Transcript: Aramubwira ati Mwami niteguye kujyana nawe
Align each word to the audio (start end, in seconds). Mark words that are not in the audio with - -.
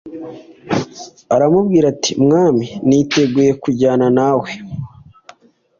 Aramubwira 1.35 1.85
ati 1.93 2.11
Mwami 2.23 2.65
niteguye 2.87 3.51
kujyana 3.63 4.07
nawe 4.17 4.49